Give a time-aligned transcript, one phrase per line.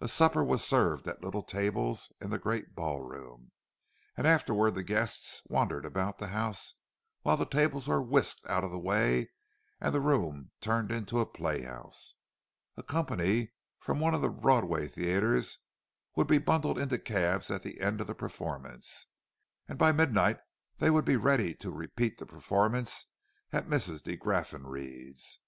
[0.00, 3.50] A supper was served at little tables in the great ball room,
[4.16, 6.74] and afterward the guests wandered about the house
[7.22, 9.32] while the tables were whisked out of the way
[9.80, 12.14] and the room turned into a play house.
[12.76, 13.50] A company
[13.80, 15.58] from one of the Broadway theatres
[16.14, 19.08] would be bundled into cabs at the end of the performance,
[19.66, 20.38] and by midnight
[20.76, 23.06] they would be ready to repeat the performance
[23.52, 24.04] at Mrs.
[24.04, 25.40] de Graffenried's.